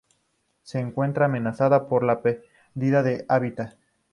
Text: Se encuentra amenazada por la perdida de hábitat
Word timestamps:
Se 0.63 0.79
encuentra 0.79 1.25
amenazada 1.27 1.87
por 1.87 2.03
la 2.03 2.23
perdida 2.23 3.03
de 3.03 3.23
hábitat 3.29 3.75